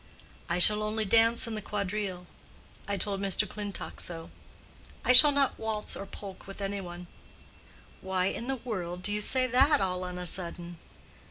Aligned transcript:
"I 0.49 0.57
shall 0.57 0.81
only 0.81 1.05
dance 1.05 1.45
in 1.45 1.53
the 1.53 1.61
quadrille. 1.61 2.25
I 2.87 2.97
told 2.97 3.21
Mr. 3.21 3.47
Clintock 3.47 3.99
so. 3.99 4.31
I 5.05 5.11
shall 5.11 5.31
not 5.31 5.59
waltz 5.59 5.95
or 5.95 6.07
polk 6.07 6.47
with 6.47 6.59
any 6.59 6.81
one." 6.81 7.05
"Why 8.01 8.25
in 8.25 8.47
the 8.47 8.55
world 8.55 9.03
do 9.03 9.13
you 9.13 9.21
say 9.21 9.45
that 9.45 9.79
all 9.79 10.03
on 10.03 10.17
a 10.17 10.25
sudden?" 10.25 10.79